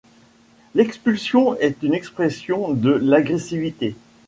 L'expulsion 0.73 1.55
est 1.59 1.83
une 1.83 1.93
expression 1.93 2.73
de 2.73 2.89
l'agressivité. 2.89 3.93